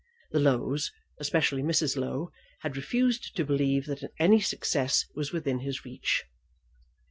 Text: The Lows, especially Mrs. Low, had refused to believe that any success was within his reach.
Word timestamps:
The 0.31 0.39
Lows, 0.39 0.91
especially 1.19 1.61
Mrs. 1.61 1.95
Low, 1.95 2.31
had 2.61 2.75
refused 2.75 3.35
to 3.35 3.45
believe 3.45 3.85
that 3.85 4.11
any 4.17 4.39
success 4.41 5.05
was 5.13 5.31
within 5.31 5.59
his 5.59 5.85
reach. 5.85 6.23